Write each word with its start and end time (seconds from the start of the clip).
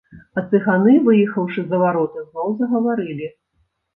А 0.41 0.43
цыганы, 0.51 0.93
выехаўшы 1.07 1.65
за 1.73 1.81
вароты, 1.83 2.23
зноў 2.31 2.47
загаварылі. 2.63 3.27